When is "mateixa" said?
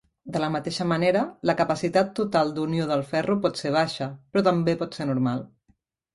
0.53-0.85